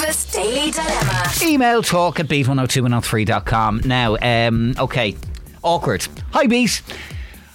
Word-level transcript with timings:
Breakfast 0.00 0.32
Daily 0.32 0.70
Dilemma. 0.70 1.30
Email 1.42 1.82
talk 1.82 2.20
at 2.20 2.26
beat102103.com. 2.26 3.82
Now, 3.84 4.16
um, 4.22 4.74
okay, 4.78 5.14
awkward. 5.62 6.08
Hi, 6.32 6.46
Beat. 6.46 6.80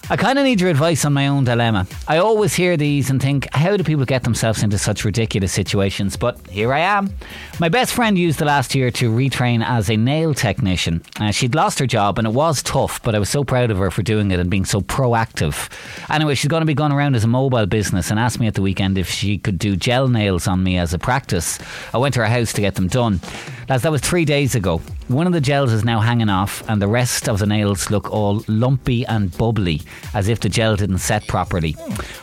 I 0.08 0.16
kind 0.16 0.38
of 0.38 0.44
need 0.44 0.60
your 0.60 0.70
advice 0.70 1.04
on 1.04 1.14
my 1.14 1.26
own 1.26 1.42
dilemma. 1.42 1.84
I 2.06 2.18
always 2.18 2.54
hear 2.54 2.76
these 2.76 3.10
and 3.10 3.20
think, 3.20 3.52
how 3.52 3.76
do 3.76 3.82
people 3.82 4.04
get 4.04 4.22
themselves 4.22 4.62
into 4.62 4.78
such 4.78 5.04
ridiculous 5.04 5.52
situations? 5.52 6.16
But 6.16 6.38
here 6.46 6.72
I 6.72 6.78
am. 6.78 7.12
My 7.58 7.68
best 7.68 7.92
friend 7.92 8.16
used 8.16 8.38
the 8.38 8.44
last 8.44 8.72
year 8.72 8.92
to 8.92 9.10
retrain 9.10 9.66
as 9.66 9.90
a 9.90 9.96
nail 9.96 10.32
technician. 10.32 11.02
Uh, 11.18 11.32
she'd 11.32 11.56
lost 11.56 11.80
her 11.80 11.88
job 11.88 12.18
and 12.18 12.26
it 12.28 12.34
was 12.34 12.62
tough, 12.62 13.02
but 13.02 13.16
I 13.16 13.18
was 13.18 13.28
so 13.28 13.42
proud 13.42 13.72
of 13.72 13.78
her 13.78 13.90
for 13.90 14.02
doing 14.02 14.30
it 14.30 14.38
and 14.38 14.48
being 14.48 14.64
so 14.64 14.80
proactive. 14.80 15.68
Anyway, 16.08 16.36
she's 16.36 16.48
going 16.48 16.60
to 16.60 16.66
be 16.66 16.74
going 16.74 16.92
around 16.92 17.16
as 17.16 17.24
a 17.24 17.28
mobile 17.28 17.66
business 17.66 18.08
and 18.08 18.20
asked 18.20 18.38
me 18.38 18.46
at 18.46 18.54
the 18.54 18.62
weekend 18.62 18.98
if 18.98 19.10
she 19.10 19.38
could 19.38 19.58
do 19.58 19.74
gel 19.74 20.06
nails 20.06 20.46
on 20.46 20.62
me 20.62 20.78
as 20.78 20.94
a 20.94 21.00
practice. 21.00 21.58
I 21.92 21.98
went 21.98 22.14
to 22.14 22.20
her 22.20 22.26
house 22.26 22.52
to 22.52 22.60
get 22.60 22.76
them 22.76 22.86
done. 22.86 23.20
Lads, 23.68 23.82
that 23.82 23.90
was 23.90 24.00
three 24.00 24.24
days 24.24 24.54
ago. 24.54 24.80
One 25.08 25.26
of 25.26 25.32
the 25.32 25.40
gels 25.40 25.72
is 25.72 25.84
now 25.84 25.98
hanging 25.98 26.28
off, 26.28 26.62
and 26.68 26.80
the 26.80 26.86
rest 26.86 27.28
of 27.28 27.40
the 27.40 27.46
nails 27.46 27.90
look 27.90 28.12
all 28.12 28.44
lumpy 28.46 29.04
and 29.06 29.36
bubbly, 29.36 29.82
as 30.14 30.28
if 30.28 30.38
the 30.38 30.48
gel 30.48 30.76
didn't 30.76 30.98
set 30.98 31.26
properly. 31.26 31.74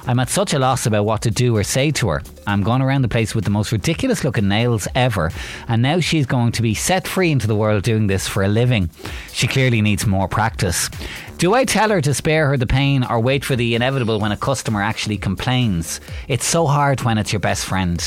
I'm 0.07 0.19
at 0.19 0.29
such 0.29 0.53
a 0.53 0.59
loss 0.59 0.85
about 0.85 1.03
what 1.03 1.21
to 1.23 1.31
do 1.31 1.57
or 1.57 1.63
say 1.63 1.91
to 1.91 2.07
her. 2.09 2.21
I'm 2.47 2.63
going 2.63 2.81
around 2.81 3.01
the 3.01 3.09
place 3.09 3.35
with 3.35 3.43
the 3.43 3.51
most 3.51 3.73
ridiculous 3.73 4.23
looking 4.23 4.47
nails 4.47 4.87
ever, 4.95 5.31
and 5.67 5.81
now 5.81 5.99
she's 5.99 6.25
going 6.25 6.53
to 6.53 6.61
be 6.61 6.73
set 6.73 7.05
free 7.05 7.31
into 7.31 7.47
the 7.47 7.57
world 7.57 7.83
doing 7.83 8.07
this 8.07 8.25
for 8.25 8.43
a 8.43 8.47
living. 8.47 8.89
She 9.33 9.47
clearly 9.47 9.81
needs 9.81 10.07
more 10.07 10.29
practice. 10.29 10.89
Do 11.39 11.55
I 11.55 11.65
tell 11.65 11.89
her 11.89 11.99
to 11.99 12.13
spare 12.13 12.47
her 12.47 12.57
the 12.57 12.67
pain 12.67 13.03
or 13.03 13.19
wait 13.19 13.43
for 13.43 13.57
the 13.57 13.75
inevitable 13.75 14.21
when 14.21 14.31
a 14.31 14.37
customer 14.37 14.81
actually 14.81 15.17
complains? 15.17 15.99
It's 16.29 16.45
so 16.45 16.67
hard 16.67 17.01
when 17.01 17.17
it's 17.17 17.33
your 17.33 17.41
best 17.41 17.65
friend. 17.65 18.01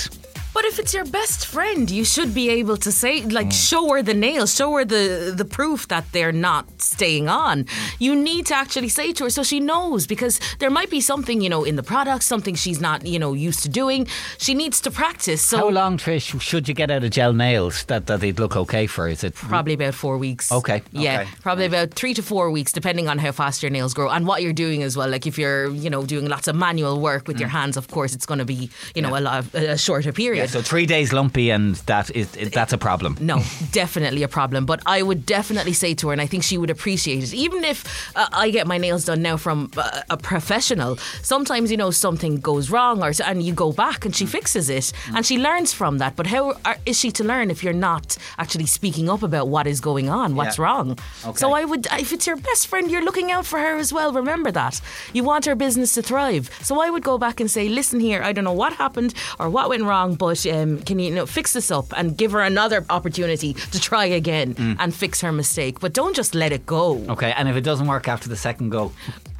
But 0.67 0.73
if 0.73 0.79
it's 0.81 0.95
your 0.95 1.05
best 1.05 1.47
friend, 1.47 1.89
you 1.89 2.05
should 2.05 2.35
be 2.35 2.51
able 2.51 2.77
to 2.79 2.91
say, 2.91 3.23
like, 3.23 3.51
mm. 3.51 3.69
show 3.71 3.89
her 3.93 4.03
the 4.03 4.15
nails, 4.15 4.53
show 4.53 4.73
her 4.73 4.85
the 4.85 5.33
the 5.33 5.45
proof 5.45 5.87
that 5.89 6.11
they're 6.11 6.33
not 6.33 6.65
staying 6.83 7.29
on. 7.29 7.67
You 8.01 8.17
need 8.17 8.47
to 8.47 8.57
actually 8.57 8.89
say 8.89 9.13
to 9.13 9.25
her 9.25 9.31
so 9.31 9.45
she 9.45 9.61
knows 9.61 10.09
because 10.09 10.41
there 10.59 10.71
might 10.71 10.91
be 10.91 11.01
something, 11.01 11.41
you 11.41 11.49
know, 11.49 11.63
in 11.63 11.77
the 11.77 11.85
product, 11.85 12.25
something 12.25 12.57
she's 12.57 12.81
not, 12.81 13.07
you 13.07 13.21
know, 13.21 13.33
used 13.33 13.63
to 13.63 13.69
doing. 13.69 14.09
She 14.39 14.55
needs 14.55 14.81
to 14.81 14.91
practice. 14.91 15.41
So 15.41 15.59
How 15.59 15.69
long, 15.69 15.99
Trish, 15.99 16.41
should 16.41 16.67
you 16.67 16.75
get 16.75 16.91
out 16.91 17.05
of 17.05 17.11
gel 17.13 17.33
nails 17.33 17.85
that, 17.85 18.07
that 18.07 18.19
they'd 18.21 18.41
look 18.41 18.57
okay 18.57 18.89
for? 18.89 19.07
Is 19.07 19.23
it 19.23 19.37
Probably 19.37 19.75
about 19.75 19.95
four 19.95 20.19
weeks. 20.19 20.51
Okay, 20.51 20.83
Yeah, 20.91 21.21
okay, 21.21 21.31
probably 21.43 21.67
about 21.67 21.95
three 21.95 22.15
to 22.15 22.23
four 22.23 22.51
weeks, 22.51 22.73
depending 22.73 23.07
on 23.07 23.19
how 23.19 23.31
fast 23.31 23.63
your 23.63 23.71
nails 23.71 23.95
grow 23.95 24.09
and 24.11 24.27
what 24.27 24.43
you're 24.43 24.53
doing 24.53 24.83
as 24.83 24.97
well. 24.97 25.09
Like 25.09 25.29
if 25.29 25.39
you're, 25.39 25.71
you 25.71 25.91
know, 25.91 26.05
doing 26.05 26.27
lots 26.27 26.49
of 26.49 26.57
manual 26.57 26.99
work 26.99 27.29
with 27.29 27.37
mm. 27.37 27.41
your 27.41 27.51
hands, 27.51 27.77
of 27.77 27.87
course, 27.87 28.17
it's 28.17 28.27
going 28.27 28.41
to 28.41 28.45
be, 28.45 28.69
you 28.97 29.03
know, 29.03 29.17
a 29.17 29.21
lot 29.21 29.39
of, 29.39 29.55
a 29.55 29.79
shorter 29.79 30.13
period. 30.13 30.56
So 30.57 30.63
three 30.63 30.87
days 30.87 31.13
lumpy, 31.13 31.51
and 31.51 31.75
that 31.85 32.11
is 32.17 32.31
that's 32.31 32.73
a 32.73 32.79
problem. 32.79 33.19
No, 33.21 33.43
definitely 33.73 34.23
a 34.23 34.29
problem. 34.29 34.65
But 34.65 34.81
I 34.87 35.03
would 35.03 35.27
definitely 35.27 35.75
say 35.75 35.93
to 35.97 36.07
her, 36.09 36.13
and 36.15 36.21
I 36.23 36.27
think 36.27 36.45
she 36.45 36.57
would 36.57 36.71
appreciate 36.71 37.25
it, 37.25 37.35
even 37.35 37.63
if 37.63 37.85
uh, 38.17 38.27
I 38.33 38.49
get 38.49 38.67
my 38.67 38.79
nails 38.79 39.05
done 39.05 39.21
now 39.21 39.37
from 39.37 39.71
uh, 39.77 40.01
a 40.09 40.17
professional. 40.17 40.97
Sometimes 41.21 41.71
you 41.71 41.77
know 41.77 41.91
something 41.91 42.37
goes 42.41 42.71
wrong, 42.71 43.03
or 43.03 43.13
and 43.27 43.43
you 43.43 43.53
go 43.53 43.71
back 43.71 44.07
and 44.07 44.17
she 44.17 44.25
fixes 44.25 44.71
it, 44.71 44.95
and 45.15 45.27
she 45.27 45.37
learns 45.37 45.75
from 45.75 45.99
that. 45.99 46.17
But 46.17 46.27
how 46.29 46.55
are, 46.65 46.79
is 46.87 46.99
she 46.99 47.11
to 47.13 47.25
learn 47.25 47.51
if 47.51 47.63
you're 47.63 47.75
not 47.91 48.17
actually 48.39 48.65
speaking 48.67 49.11
up 49.11 49.23
about 49.23 49.49
what 49.49 49.67
is 49.67 49.83
going 49.83 50.09
on, 50.09 50.37
what's 50.37 50.57
Yeah. 50.57 50.65
wrong? 50.65 50.99
Okay. 51.27 51.37
So 51.37 51.53
I 51.53 51.67
would, 51.67 51.87
if 52.01 52.15
it's 52.15 52.27
your 52.27 52.37
best 52.37 52.67
friend, 52.69 52.91
you're 52.91 53.05
looking 53.05 53.31
out 53.31 53.45
for 53.45 53.59
her 53.59 53.77
as 53.77 53.93
well. 53.93 54.11
Remember 54.15 54.51
that 54.53 54.81
you 55.13 55.23
want 55.23 55.45
her 55.45 55.55
business 55.55 55.93
to 55.97 56.03
thrive. 56.03 56.49
So 56.63 56.81
I 56.81 56.89
would 56.89 57.03
go 57.05 57.19
back 57.19 57.41
and 57.41 57.51
say, 57.51 57.69
listen 57.69 58.01
here, 58.01 58.23
I 58.23 58.33
don't 58.33 58.45
know 58.45 58.53
what 58.65 58.73
happened 58.73 59.13
or 59.39 59.51
what 59.51 59.69
went 59.69 59.83
wrong, 59.85 60.15
but 60.15 60.46
um, 60.51 60.79
can 60.83 60.99
you, 60.99 61.09
you 61.09 61.15
know, 61.15 61.27
fix 61.27 61.53
this 61.53 61.71
up 61.71 61.87
and 61.97 62.17
give 62.17 62.33
her 62.33 62.41
another 62.41 62.85
opportunity 62.91 63.55
to 63.73 63.81
try 63.81 64.05
again 64.07 64.55
Mm. 64.55 64.77
and 64.79 64.95
fix 64.95 65.21
her 65.21 65.33
mistake. 65.33 65.81
But 65.81 65.93
don't 65.93 66.15
just 66.17 66.35
let 66.35 66.53
it 66.53 66.65
go. 66.67 67.05
Okay, 67.09 67.33
and 67.37 67.49
if 67.49 67.57
it 67.57 67.63
doesn't 67.63 67.87
work 67.87 68.09
after 68.09 68.29
the 68.29 68.37
second 68.37 68.71
go, 68.71 68.93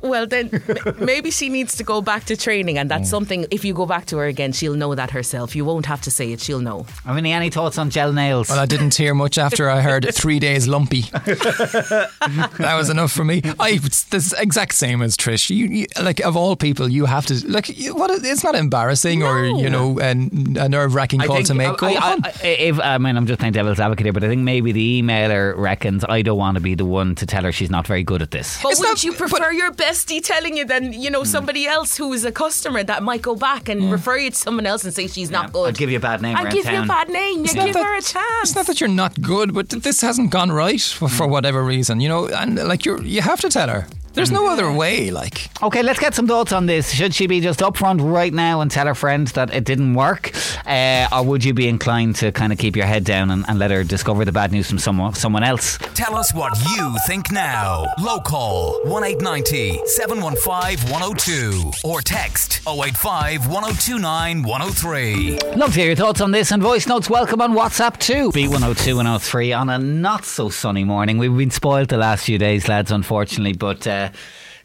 Well, 0.09 0.27
then 0.27 0.51
maybe 0.99 1.31
she 1.31 1.49
needs 1.49 1.77
to 1.77 1.85
go 1.85 2.01
back 2.01 2.25
to 2.25 2.37
training, 2.37 2.79
and 2.79 2.91
that's 2.91 3.09
mm. 3.09 3.11
something. 3.11 3.47
If 3.51 3.65
you 3.65 3.75
go 3.75 3.87
back 3.87 4.07
to 4.07 4.19
her 4.19 4.27
again, 4.27 4.53
she'll 4.53 4.75
know 4.75 4.95
that 4.95 5.11
herself. 5.11 5.57
You 5.57 5.65
won't 5.65 5.87
have 5.87 6.01
to 6.03 6.11
say 6.11 6.33
it; 6.33 6.41
she'll 6.41 6.61
know. 6.61 6.87
have 7.05 7.17
any 7.17 7.33
any 7.33 7.51
thoughts 7.51 7.79
on 7.79 7.91
gel 7.91 8.13
nails? 8.13 8.49
Well, 8.49 8.59
I 8.59 8.67
didn't 8.67 8.95
hear 8.95 9.15
much 9.15 9.39
after 9.39 9.69
I 9.69 9.81
heard 9.81 10.07
three 10.15 10.39
days 10.39 10.69
lumpy. 10.69 11.03
that 11.03 12.75
was 12.77 12.91
enough 12.91 13.13
for 13.13 13.25
me. 13.25 13.43
I 13.59 13.81
it's 13.83 14.05
the 14.05 14.37
exact 14.41 14.75
same 14.75 15.03
as 15.03 15.17
Trish. 15.17 15.51
You, 15.51 15.67
you 15.67 15.87
like 16.01 16.21
of 16.21 16.37
all 16.37 16.57
people, 16.57 16.89
you 16.89 17.07
have 17.07 17.27
to 17.27 17.47
like 17.49 17.69
you- 17.77 17.95
what? 17.95 18.11
It's 18.11 18.45
not 18.45 18.55
embarrassing 18.55 19.23
or 19.23 19.45
you 19.45 19.71
know 19.71 19.99
an, 19.99 20.57
a 20.59 20.69
nerve 20.69 20.95
wracking 20.95 21.21
call 21.21 21.43
to 21.43 21.55
make. 21.55 21.77
Go 21.77 21.87
I, 21.87 22.13
on. 22.13 22.25
I, 22.25 22.33
I, 22.43 22.47
if, 22.47 22.81
I 22.81 22.99
mean, 22.99 23.17
I'm 23.17 23.27
just 23.27 23.39
playing 23.39 23.53
devil's 23.53 23.81
advocate 23.81 24.07
here, 24.07 24.13
but 24.13 24.25
I 24.25 24.29
think 24.29 24.43
maybe 24.43 24.73
the 24.73 25.03
emailer 25.03 25.57
reckons 25.57 26.05
I 26.09 26.23
don't 26.23 26.39
want 26.39 26.57
to 26.57 26.61
be 26.61 26.75
the 26.75 26.85
one 26.85 27.15
to 27.17 27.27
tell 27.27 27.43
her 27.43 27.53
she's 27.53 27.71
not 27.71 27.87
very 27.87 28.03
good 28.03 28.23
at 28.23 28.31
this. 28.31 28.63
But 28.63 28.73
It's 28.73 28.81
wouldn't 28.81 28.99
not- 28.99 29.05
you 29.05 29.13
but- 29.13 29.19
prefer 29.31 29.53
your 29.53 29.73
bestie 29.97 30.23
telling 30.23 30.57
you 30.57 30.65
than 30.65 30.93
you 30.93 31.11
know 31.11 31.21
hmm. 31.21 31.27
somebody 31.27 31.67
else 31.67 31.97
who 31.97 32.13
is 32.13 32.25
a 32.25 32.33
customer 32.33 32.83
that 32.85 33.03
might 33.03 33.23
go 33.23 33.35
back 33.35 33.69
and 33.69 33.83
hmm. 33.83 33.91
refer 33.91 34.17
you 34.17 34.31
to 34.31 34.37
someone 34.37 34.67
else 34.67 34.85
and 34.85 34.93
say 34.93 35.07
she's 35.07 35.31
not 35.31 35.53
good? 35.53 35.69
I'd 35.69 35.79
give 35.79 35.91
you 35.91 35.97
a 35.97 36.01
bad 36.01 36.23
name 36.23 36.37
I'd 36.37 36.45
around 36.45 36.55
give 36.55 36.67
you 36.67 36.73
a 36.73 36.75
town. 36.77 36.89
bad 36.89 37.09
name. 37.09 37.39
You 37.45 37.53
give 37.53 37.75
that- 37.75 37.85
her 37.85 37.97
a 37.97 38.03
chance. 38.03 38.43
It's 38.43 38.55
not 38.55 38.67
that 38.67 38.81
you're 38.81 38.89
not 38.89 39.21
good, 39.21 39.55
but 39.55 39.69
th- 39.71 39.83
this 39.83 40.01
hasn't 40.01 40.31
gone 40.31 40.53
right 40.53 40.81
for, 40.81 41.09
for 41.09 41.27
hmm. 41.27 41.33
whatever 41.33 41.63
reason, 41.65 42.01
you 42.01 42.09
know. 42.09 42.29
And 42.29 42.57
like 42.69 42.85
you, 42.85 42.95
are 42.97 43.03
you 43.03 43.23
have 43.23 43.41
to 43.41 43.49
tell 43.49 43.69
her. 43.69 43.87
There's 44.17 44.33
no 44.33 44.51
other 44.51 44.73
way. 44.73 45.11
Like 45.11 45.51
Okay, 45.63 45.83
let's 45.83 45.99
get 45.99 46.15
some 46.15 46.27
thoughts 46.27 46.53
on 46.53 46.67
this. 46.67 46.91
Should 46.93 47.15
she 47.15 47.27
be 47.27 47.41
just 47.41 47.61
upfront 47.61 48.13
right 48.13 48.33
now 48.33 48.61
and 48.61 48.71
tell 48.71 48.87
her 48.87 48.95
friend 48.95 49.27
that 49.29 49.55
it 49.55 49.65
didn't 49.65 49.95
work? 49.95 50.33
Uh, 50.67 51.09
or 51.13 51.23
would 51.23 51.45
you 51.45 51.55
be 51.55 51.67
inclined 51.67 52.17
to 52.17 52.31
kind 52.31 52.53
of 52.53 52.59
keep 52.59 52.77
your 52.77 52.85
head 52.85 53.05
down 53.05 53.31
and, 53.31 53.45
and 53.49 53.59
let 53.59 53.71
her 53.71 53.83
discover 53.83 54.27
the 54.27 54.33
bad 54.33 54.53
news 54.53 54.69
from 54.69 54.79
someone, 54.79 55.15
someone 55.15 55.43
else? 55.43 55.79
Tell 55.95 56.15
us 56.15 56.35
what 56.35 56.59
you 56.77 56.95
think 57.07 57.33
now. 57.33 57.87
Local 57.99 58.81
1890 58.85 59.81
715 59.87 60.91
102 60.91 61.71
or 61.85 62.03
text 62.03 62.61
085 62.67 63.47
1029 63.47 64.43
103. 64.43 65.39
Love 65.57 65.73
to 65.73 65.79
hear 65.79 65.87
your 65.87 65.97
thoughts 65.97 66.21
on 66.21 66.33
this 66.33 66.53
and 66.53 66.63
voice 66.63 66.87
notes. 66.87 67.09
Welcome 67.09 67.41
on 67.41 67.55
WhatsApp 67.55 67.99
too. 67.99 68.31
B102 68.33 69.01
and 69.01 69.23
03 69.23 69.53
on 69.55 69.71
a 69.71 69.79
not 69.79 70.27
so 70.27 70.51
sunny 70.51 70.85
morning. 70.85 71.17
We've 71.17 71.35
been 71.35 71.51
spoiled 71.51 71.89
the 71.89 71.97
last 71.97 72.27
few 72.27 72.37
days, 72.37 72.69
lads, 72.69 72.91
unfortunately, 72.91 73.55
but. 73.55 73.87
Uh, 73.87 74.06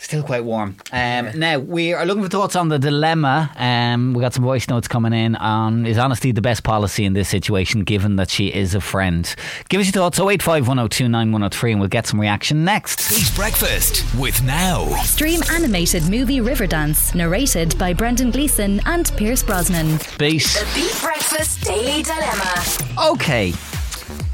Still 0.02 0.24
quite 0.24 0.44
warm. 0.44 0.78
Um, 0.92 1.30
now 1.38 1.60
we 1.60 1.94
are 1.94 2.08
looking 2.08 2.24
for 2.24 2.30
thoughts 2.30 2.56
on 2.56 2.70
the 2.70 2.80
dilemma. 2.80 3.52
Um, 3.56 4.14
we 4.16 4.22
got 4.22 4.34
some 4.34 4.44
voice 4.44 4.68
notes 4.68 4.88
coming 4.88 5.14
in 5.14 5.36
on 5.36 5.86
is 5.86 6.00
honesty 6.00 6.32
the 6.32 6.42
best 6.42 6.64
policy 6.64 7.06
in 7.06 7.14
this 7.14 7.30
situation, 7.30 7.84
given 7.84 8.16
that 8.16 8.32
she 8.32 8.48
is 8.48 8.74
a 8.74 8.82
friend. 8.82 9.34
Give 9.70 9.80
us 9.80 9.86
your 9.86 9.94
thoughts. 9.94 10.18
0851029 10.18 11.72
and 11.72 11.80
we'll 11.80 11.88
get 11.88 12.08
some 12.08 12.20
reaction 12.20 12.66
next. 12.66 13.12
Beat 13.12 13.32
Breakfast 13.36 14.04
with 14.20 14.42
Now. 14.44 14.88
Stream 15.04 15.42
animated 15.52 16.10
movie 16.10 16.40
Riverdance, 16.40 17.14
narrated 17.14 17.78
by 17.78 17.94
Brendan 17.94 18.32
Gleeson 18.32 18.82
and 18.88 19.12
Pierce 19.18 19.44
Brosnan. 19.44 20.00
Beat. 20.18 20.42
The 20.42 20.68
Beat 20.74 21.00
Breakfast 21.00 21.62
Daily 21.62 22.02
Dilemma. 22.02 23.12
Okay. 23.12 23.54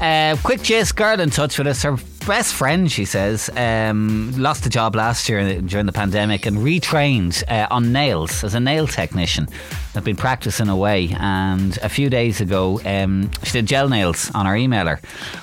Uh, 0.00 0.34
quick 0.42 0.62
gist, 0.62 0.96
girl 0.96 1.20
in 1.20 1.28
touch 1.28 1.58
with 1.58 1.66
us. 1.66 1.82
Her 1.82 1.98
best 2.28 2.54
friend, 2.54 2.92
she 2.92 3.06
says, 3.06 3.50
um, 3.56 4.32
lost 4.36 4.66
a 4.66 4.68
job 4.68 4.94
last 4.94 5.30
year 5.30 5.62
during 5.62 5.86
the 5.86 5.92
pandemic 5.92 6.44
and 6.44 6.58
retrained 6.58 7.42
uh, 7.48 7.66
on 7.70 7.90
nails 7.90 8.44
as 8.44 8.54
a 8.54 8.60
nail 8.60 8.86
technician. 8.86 9.48
I've 9.94 10.04
been 10.04 10.14
practicing 10.14 10.68
away, 10.68 11.16
and 11.18 11.76
a 11.78 11.88
few 11.88 12.08
days 12.10 12.40
ago, 12.40 12.80
um, 12.84 13.30
she 13.42 13.52
did 13.52 13.66
gel 13.66 13.88
nails 13.88 14.30
on 14.32 14.46
our 14.46 14.54
emailer, 14.54 15.00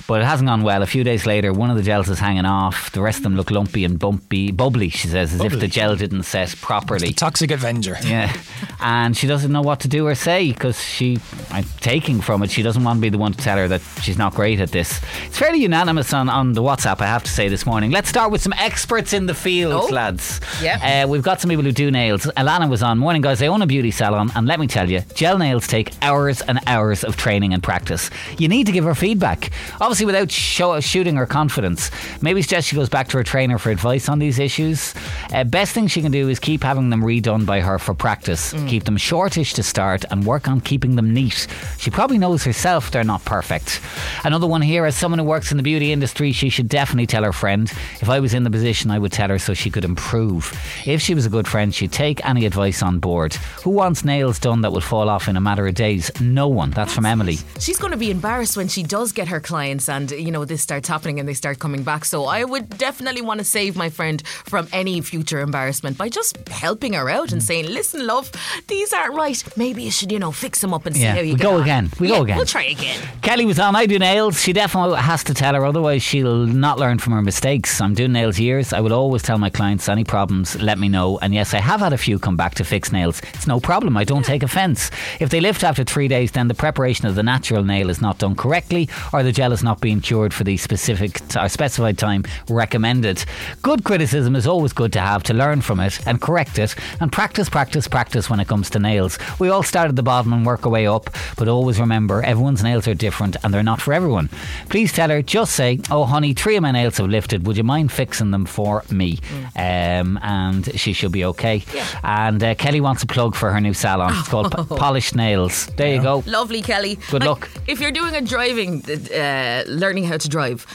but 0.07 0.21
it 0.21 0.25
hasn't 0.25 0.47
gone 0.47 0.61
well. 0.61 0.81
A 0.81 0.85
few 0.85 1.03
days 1.03 1.25
later, 1.25 1.51
one 1.51 1.71
of 1.71 1.75
the 1.75 1.83
gels 1.83 2.07
is 2.07 2.19
hanging 2.19 2.45
off. 2.45 2.91
The 2.91 3.01
rest 3.01 3.17
of 3.17 3.23
them 3.23 3.35
look 3.35 3.51
lumpy 3.51 3.83
and 3.83 3.99
bumpy, 3.99 4.51
bubbly. 4.51 4.89
She 4.89 5.07
says, 5.07 5.33
as 5.33 5.41
if 5.41 5.59
the 5.59 5.67
gel 5.67 5.95
didn't 5.95 6.23
set 6.23 6.55
properly. 6.61 7.11
toxic 7.11 7.51
Avenger. 7.51 7.97
Yeah, 8.05 8.31
and 8.79 9.17
she 9.17 9.27
doesn't 9.27 9.51
know 9.51 9.63
what 9.63 9.79
to 9.81 9.87
do 9.87 10.05
or 10.05 10.15
say 10.15 10.51
because 10.51 10.79
she, 10.81 11.17
I'm 11.49 11.65
taking 11.81 12.21
from 12.21 12.43
it, 12.43 12.51
she 12.51 12.61
doesn't 12.61 12.83
want 12.83 12.97
to 12.97 13.01
be 13.01 13.09
the 13.09 13.17
one 13.17 13.33
to 13.33 13.39
tell 13.39 13.57
her 13.57 13.67
that 13.67 13.81
she's 14.01 14.17
not 14.17 14.35
great 14.35 14.61
at 14.61 14.71
this. 14.71 15.01
It's 15.25 15.37
fairly 15.37 15.59
unanimous 15.59 16.13
on, 16.13 16.29
on 16.29 16.53
the 16.53 16.61
WhatsApp, 16.75 16.99
I 17.01 17.05
have 17.05 17.23
to 17.23 17.31
say, 17.31 17.47
this 17.47 17.65
morning. 17.65 17.91
Let's 17.91 18.09
start 18.09 18.31
with 18.31 18.41
some 18.41 18.51
experts 18.53 19.13
in 19.13 19.27
the 19.27 19.33
field, 19.33 19.73
Oh. 19.73 19.93
lads. 19.93 20.41
Yep. 20.61 20.81
Uh, 20.83 21.07
we've 21.07 21.23
got 21.23 21.39
some 21.39 21.47
people 21.49 21.63
who 21.63 21.71
do 21.71 21.89
nails. 21.89 22.25
Alana 22.35 22.69
was 22.69 22.83
on. 22.83 22.97
Morning, 22.99 23.21
guys. 23.21 23.39
They 23.39 23.47
own 23.47 23.61
a 23.61 23.65
beauty 23.67 23.91
salon, 23.91 24.29
and 24.35 24.45
let 24.45 24.59
me 24.59 24.67
tell 24.67 24.89
you, 24.89 25.01
gel 25.13 25.37
nails 25.37 25.67
take 25.67 25.93
hours 26.01 26.41
and 26.41 26.59
hours 26.67 27.05
of 27.05 27.15
training 27.15 27.53
and 27.53 27.63
practice. 27.63 28.09
You 28.37 28.49
need 28.49 28.65
to 28.65 28.73
give 28.73 28.83
her 28.83 28.93
feedback. 28.93 29.51
Obviously, 29.79 30.05
without 30.05 30.29
show, 30.31 30.77
shooting 30.81 31.15
her 31.15 31.25
confidence. 31.25 31.91
Maybe 32.21 32.41
suggest 32.41 32.67
she 32.67 32.75
goes 32.75 32.89
back 32.89 33.07
to 33.09 33.17
her 33.17 33.23
trainer 33.23 33.57
for 33.57 33.69
advice 33.71 34.09
on 34.09 34.19
these 34.19 34.37
issues. 34.37 34.93
Uh, 35.33 35.45
best 35.45 35.73
thing 35.73 35.87
she 35.87 36.01
can 36.01 36.11
do 36.11 36.27
is 36.27 36.39
keep 36.39 36.61
having 36.61 36.89
them 36.89 37.01
redone 37.01 37.45
by 37.45 37.61
her 37.61 37.79
for 37.79 37.93
practice. 37.93 38.53
Keep 38.67 38.83
them 38.83 38.97
shortish 38.97 39.53
to 39.53 39.63
start 39.63 40.03
and 40.11 40.25
work 40.25 40.49
on 40.49 40.59
keeping 40.59 40.97
them 40.97 41.13
neat. 41.13 41.47
She 41.77 41.89
probably 41.89 42.17
knows 42.17 42.43
herself 42.43 42.91
they're 42.91 43.03
not 43.05 43.23
perfect. 43.23 43.79
Another 44.25 44.47
one 44.47 44.61
here, 44.61 44.85
as 44.85 44.95
someone 44.97 45.19
who 45.19 45.25
works 45.25 45.51
in 45.51 45.57
the 45.57 45.63
beauty 45.63 45.91
industry, 45.93 46.31
she 46.33 46.49
should 46.49 46.64
should 46.65 46.69
definitely 46.69 47.05
tell 47.05 47.23
her 47.23 47.33
friend. 47.33 47.71
If 48.01 48.09
I 48.09 48.19
was 48.19 48.33
in 48.33 48.43
the 48.43 48.49
position, 48.49 48.89
I 48.91 48.97
would 48.97 49.11
tell 49.11 49.29
her 49.29 49.37
so 49.39 49.53
she 49.53 49.69
could 49.69 49.85
improve. 49.85 50.51
If 50.85 51.01
she 51.01 51.13
was 51.13 51.25
a 51.25 51.29
good 51.29 51.47
friend, 51.47 51.73
she'd 51.73 51.91
take 51.91 52.25
any 52.25 52.45
advice 52.45 52.81
on 52.81 52.99
board. 52.99 53.33
Who 53.63 53.69
wants 53.69 54.03
nails 54.03 54.39
done 54.39 54.61
that 54.61 54.71
would 54.71 54.83
fall 54.83 55.09
off 55.09 55.27
in 55.27 55.37
a 55.37 55.41
matter 55.41 55.67
of 55.67 55.75
days? 55.75 56.09
No 56.19 56.47
one. 56.47 56.71
That's 56.71 56.93
from 56.93 57.05
Emily. 57.05 57.37
She's 57.59 57.77
going 57.77 57.91
to 57.91 57.97
be 57.97 58.09
embarrassed 58.09 58.57
when 58.57 58.67
she 58.67 58.81
does 58.83 59.11
get 59.11 59.27
her 59.27 59.39
clients 59.39 59.87
and, 59.89 60.09
you 60.11 60.31
know, 60.31 60.45
this 60.45 60.61
starts 60.61 60.87
happening 60.87 61.19
and 61.19 61.29
they 61.29 61.33
start 61.33 61.59
coming 61.59 61.83
back. 61.83 62.05
So 62.05 62.25
I 62.25 62.43
would 62.43 62.69
definitely 62.77 63.21
want 63.21 63.39
to 63.39 63.45
save 63.45 63.75
my 63.75 63.89
friend 63.89 64.25
from 64.27 64.67
any 64.71 65.01
future 65.01 65.41
embarrassment 65.41 65.97
by 65.97 66.09
just 66.09 66.37
helping 66.49 66.93
her 66.93 67.09
out 67.09 67.31
and 67.31 67.41
hmm. 67.41 67.45
saying, 67.45 67.65
listen, 67.67 68.07
love, 68.07 68.31
these 68.67 68.91
aren't 68.93 69.15
right. 69.15 69.43
Maybe 69.57 69.83
you 69.83 69.91
should, 69.91 70.11
you 70.11 70.19
know, 70.19 70.31
fix 70.31 70.61
them 70.61 70.73
up 70.73 70.85
and 70.85 70.95
see 70.95 71.03
Yeah, 71.03 71.15
how 71.15 71.21
you 71.21 71.33
we 71.33 71.39
go 71.39 71.55
on." 71.55 71.61
again. 71.61 71.91
We 71.99 72.07
go 72.07 72.15
Yeah, 72.15 72.21
again. 72.23 72.37
We'll 72.37 72.45
try 72.45 72.63
again. 72.63 72.99
Kelly 73.21 73.45
was 73.45 73.59
on. 73.59 73.75
I 73.75 73.85
do 73.85 73.99
nails. 73.99 74.41
She 74.41 74.53
definitely 74.53 74.97
has 74.97 75.23
to 75.25 75.33
tell 75.33 75.53
her, 75.53 75.65
otherwise 75.65 76.01
she'll 76.01 76.44
not 76.53 76.79
learn 76.79 76.99
from 76.99 77.13
her 77.13 77.21
mistakes. 77.21 77.79
I'm 77.81 77.93
doing 77.93 78.11
nails 78.11 78.39
years. 78.39 78.73
I 78.73 78.79
will 78.81 78.93
always 78.93 79.21
tell 79.23 79.37
my 79.37 79.49
clients 79.49 79.89
any 79.89 80.03
problems, 80.03 80.59
let 80.61 80.77
me 80.77 80.89
know. 80.89 81.17
And 81.19 81.33
yes, 81.33 81.53
I 81.53 81.59
have 81.59 81.79
had 81.79 81.93
a 81.93 81.97
few 81.97 82.19
come 82.19 82.35
back 82.37 82.55
to 82.55 82.63
fix 82.63 82.91
nails. 82.91 83.21
It's 83.33 83.47
no 83.47 83.59
problem. 83.59 83.97
I 83.97 84.03
don't 84.03 84.25
take 84.25 84.43
offence. 84.43 84.91
If 85.19 85.29
they 85.29 85.39
lift 85.39 85.63
after 85.63 85.83
three 85.83 86.07
days, 86.07 86.31
then 86.31 86.47
the 86.47 86.53
preparation 86.53 87.07
of 87.07 87.15
the 87.15 87.23
natural 87.23 87.63
nail 87.63 87.89
is 87.89 88.01
not 88.01 88.19
done 88.19 88.35
correctly, 88.35 88.89
or 89.13 89.23
the 89.23 89.31
gel 89.31 89.51
is 89.51 89.63
not 89.63 89.81
being 89.81 90.01
cured 90.01 90.33
for 90.33 90.43
the 90.43 90.57
specific 90.57 91.25
t- 91.27 91.39
or 91.39 91.49
specified 91.49 91.97
time 91.97 92.23
recommended. 92.49 93.25
Good 93.61 93.83
criticism 93.83 94.35
is 94.35 94.45
always 94.45 94.73
good 94.73 94.93
to 94.93 94.99
have 94.99 95.23
to 95.23 95.33
learn 95.33 95.61
from 95.61 95.79
it 95.79 96.05
and 96.05 96.21
correct 96.21 96.59
it, 96.59 96.75
and 96.99 97.11
practice, 97.11 97.49
practice, 97.49 97.87
practice 97.87 98.29
when 98.29 98.39
it 98.39 98.47
comes 98.47 98.69
to 98.71 98.79
nails. 98.79 99.17
We 99.39 99.49
all 99.49 99.63
start 99.63 99.89
at 99.89 99.95
the 99.95 100.03
bottom 100.03 100.33
and 100.33 100.45
work 100.45 100.65
our 100.65 100.71
way 100.71 100.85
up, 100.87 101.09
but 101.37 101.47
always 101.47 101.79
remember 101.79 102.21
everyone's 102.21 102.63
nails 102.63 102.87
are 102.87 102.93
different 102.93 103.35
and 103.43 103.53
they're 103.53 103.63
not 103.63 103.81
for 103.81 103.93
everyone. 103.93 104.29
Please 104.69 104.93
tell 104.93 105.09
her, 105.09 105.21
just 105.21 105.55
say, 105.55 105.79
Oh, 105.89 106.05
honey, 106.05 106.33
three 106.35 106.55
of 106.55 106.61
my 106.61 106.71
nails 106.71 106.97
have 106.97 107.07
lifted. 107.09 107.45
Would 107.47 107.57
you 107.57 107.63
mind 107.63 107.91
fixing 107.91 108.31
them 108.31 108.45
for 108.45 108.83
me? 108.91 109.19
Um, 109.55 110.19
and 110.21 110.79
she 110.79 110.93
should 110.93 111.11
be 111.11 111.25
okay. 111.25 111.63
And 112.03 112.43
uh, 112.43 112.55
Kelly 112.55 112.81
wants 112.81 113.03
a 113.03 113.07
plug 113.07 113.35
for 113.35 113.51
her 113.51 113.59
new 113.61 113.73
salon. 113.73 114.13
It's 114.17 114.27
called 114.27 114.55
P- 114.55 114.75
Polished 114.75 115.15
Nails. 115.15 115.67
There 115.77 115.93
you 115.95 116.01
go. 116.01 116.23
Lovely, 116.25 116.61
Kelly. 116.61 116.95
Good 117.11 117.21
Like, 117.21 117.29
luck. 117.29 117.49
If 117.67 117.79
you're 117.79 117.91
doing 117.91 118.15
a 118.15 118.21
driving, 118.21 118.83
uh, 119.13 119.63
learning 119.67 120.05
how 120.05 120.17
to 120.17 120.29
drive. 120.29 120.65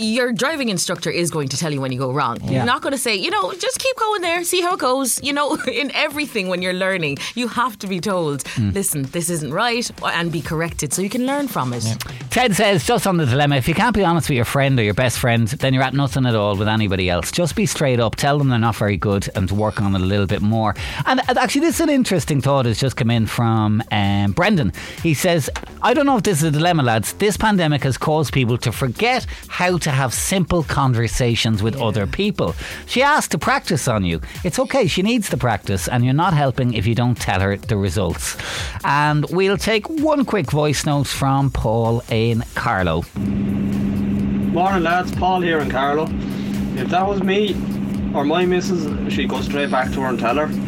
Your 0.00 0.32
driving 0.32 0.68
instructor 0.68 1.10
is 1.10 1.30
going 1.30 1.48
to 1.48 1.56
tell 1.56 1.72
you 1.72 1.80
when 1.80 1.90
you 1.90 1.98
go 1.98 2.12
wrong. 2.12 2.38
Yeah. 2.44 2.50
You're 2.52 2.64
not 2.64 2.82
going 2.82 2.92
to 2.92 2.98
say, 2.98 3.16
you 3.16 3.30
know, 3.30 3.52
just 3.54 3.80
keep 3.80 3.96
going 3.96 4.22
there, 4.22 4.44
see 4.44 4.60
how 4.60 4.74
it 4.74 4.78
goes. 4.80 5.20
You 5.22 5.32
know, 5.32 5.56
in 5.66 5.90
everything 5.92 6.46
when 6.48 6.62
you're 6.62 6.72
learning, 6.72 7.18
you 7.34 7.48
have 7.48 7.76
to 7.80 7.86
be 7.88 7.98
told, 8.00 8.46
Hmm. 8.50 8.70
listen, 8.70 9.02
this 9.02 9.28
isn't 9.28 9.52
right, 9.52 9.90
and 10.04 10.30
be 10.30 10.40
corrected 10.40 10.92
so 10.92 11.02
you 11.02 11.10
can 11.10 11.26
learn 11.26 11.48
from 11.48 11.72
it. 11.72 11.84
Ted 12.30 12.54
says, 12.54 12.86
just 12.86 13.06
on 13.08 13.16
the 13.16 13.26
dilemma, 13.26 13.56
if 13.56 13.66
you 13.66 13.74
can't 13.74 13.94
be 13.94 14.04
honest 14.04 14.28
with 14.28 14.36
your 14.36 14.44
friend 14.44 14.78
or 14.78 14.82
your 14.84 14.94
best 14.94 15.18
friend, 15.18 15.48
then 15.48 15.74
you're 15.74 15.82
at 15.82 15.94
nothing 15.94 16.26
at 16.26 16.34
all 16.36 16.56
with 16.56 16.68
anybody 16.68 17.10
else. 17.10 17.32
Just 17.32 17.56
be 17.56 17.66
straight 17.66 17.98
up, 17.98 18.14
tell 18.14 18.38
them 18.38 18.48
they're 18.50 18.58
not 18.58 18.76
very 18.76 18.96
good, 18.96 19.28
and 19.34 19.50
work 19.50 19.80
on 19.82 19.94
it 19.96 20.00
a 20.00 20.04
little 20.04 20.26
bit 20.26 20.42
more. 20.42 20.76
And 21.06 21.20
uh, 21.20 21.34
actually, 21.36 21.62
this 21.62 21.76
is 21.76 21.80
an 21.80 21.90
interesting 21.90 22.40
thought 22.40 22.66
that's 22.66 22.78
just 22.78 22.96
come 22.96 23.10
in 23.10 23.26
from 23.26 23.82
um, 23.90 24.30
Brendan. 24.32 24.72
He 25.02 25.14
says, 25.14 25.50
I 25.80 25.94
don't 25.94 26.06
know 26.06 26.16
if 26.16 26.24
this 26.24 26.38
is 26.38 26.44
a 26.44 26.50
dilemma, 26.50 26.82
lads. 26.82 27.12
This 27.12 27.36
pandemic 27.36 27.84
has 27.84 27.96
caused 27.96 28.32
people 28.32 28.58
to 28.58 28.72
forget 28.72 29.26
how 29.46 29.78
to 29.78 29.90
have 29.90 30.12
simple 30.12 30.64
conversations 30.64 31.62
with 31.62 31.80
other 31.80 32.04
people. 32.06 32.56
She 32.86 33.00
asked 33.00 33.30
to 33.30 33.38
practice 33.38 33.86
on 33.86 34.04
you. 34.04 34.20
It's 34.42 34.58
okay, 34.58 34.88
she 34.88 35.02
needs 35.02 35.30
to 35.30 35.36
practice, 35.36 35.86
and 35.86 36.04
you're 36.04 36.14
not 36.14 36.34
helping 36.34 36.74
if 36.74 36.84
you 36.84 36.96
don't 36.96 37.14
tell 37.14 37.38
her 37.40 37.56
the 37.56 37.76
results. 37.76 38.36
And 38.82 39.24
we'll 39.30 39.56
take 39.56 39.88
one 39.88 40.24
quick 40.24 40.50
voice 40.50 40.84
note 40.84 41.06
from 41.06 41.50
Paul 41.50 42.02
in 42.10 42.42
Carlow. 42.56 43.04
Morning 43.14 44.82
lads, 44.82 45.14
Paul 45.14 45.42
here 45.42 45.60
in 45.60 45.70
Carlow. 45.70 46.08
If 46.76 46.88
that 46.88 47.06
was 47.06 47.22
me 47.22 47.54
or 48.14 48.24
my 48.24 48.44
missus, 48.46 49.12
she'd 49.12 49.28
go 49.28 49.40
straight 49.42 49.70
back 49.70 49.92
to 49.92 50.00
her 50.00 50.08
and 50.08 50.18
tell 50.18 50.36
her. 50.36 50.67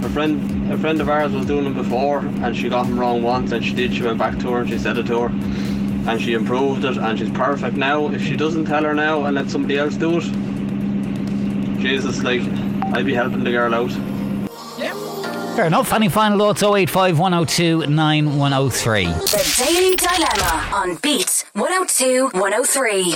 A 0.00 0.08
friend, 0.10 0.72
a 0.72 0.78
friend 0.78 1.00
of 1.00 1.08
ours 1.08 1.32
was 1.32 1.44
doing 1.46 1.66
it 1.66 1.74
before, 1.74 2.18
and 2.18 2.56
she 2.56 2.68
got 2.68 2.86
them 2.86 2.98
wrong 2.98 3.22
once, 3.22 3.52
and 3.52 3.64
she 3.64 3.74
did. 3.74 3.92
She 3.92 4.02
went 4.02 4.18
back 4.18 4.38
to 4.38 4.50
her 4.52 4.60
and 4.60 4.68
she 4.68 4.78
said 4.78 4.96
it 4.96 5.06
to 5.06 5.22
her, 5.22 5.28
and 5.28 6.20
she 6.20 6.34
improved 6.34 6.84
it, 6.84 6.96
and 6.96 7.18
she's 7.18 7.30
perfect 7.30 7.76
now. 7.76 8.08
If 8.08 8.22
she 8.22 8.36
doesn't 8.36 8.66
tell 8.66 8.84
her 8.84 8.94
now 8.94 9.24
and 9.24 9.34
let 9.34 9.50
somebody 9.50 9.76
else 9.76 9.96
do 9.96 10.18
it, 10.18 10.24
Jesus, 11.80 12.22
like 12.22 12.42
I'd 12.94 13.06
be 13.06 13.14
helping 13.14 13.44
the 13.44 13.50
girl 13.50 13.74
out. 13.74 13.90
Fair 15.58 15.66
enough. 15.66 15.92
Any 15.92 16.08
final 16.08 16.38
thoughts? 16.38 16.62
085 16.62 17.18
102 17.18 17.86
9103. 17.88 19.04
The 19.06 19.64
Daily 19.66 19.96
Dilemma 19.96 20.70
on 20.72 20.94
Beat 21.02 21.44
102 21.54 22.28
103. 22.28 23.02